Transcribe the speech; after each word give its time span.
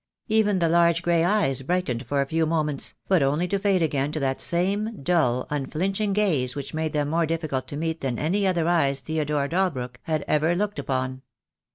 Even 0.29 0.57
the 0.57 0.67
large 0.67 1.03
grey 1.03 1.23
eyes 1.23 1.61
brightened 1.61 2.07
for 2.07 2.21
a 2.21 2.25
few 2.25 2.47
moments, 2.47 2.95
but 3.07 3.21
only 3.21 3.47
to 3.47 3.59
fade 3.59 3.83
again 3.83 4.11
to 4.11 4.19
that 4.19 4.41
same 4.41 5.03
dull, 5.03 5.45
unflinching 5.51 6.11
gaze 6.11 6.55
which 6.55 6.73
made 6.73 6.91
them 6.93 7.07
more 7.09 7.27
difficult 7.27 7.67
to 7.67 7.77
meet 7.77 8.01
than 8.01 8.17
any 8.17 8.47
other 8.47 8.67
eyes 8.67 8.99
Theodore 9.01 9.47
Dalbrook 9.47 9.99
had 10.05 10.25
ever 10.27 10.55
looked 10.55 10.79
upon. 10.79 11.21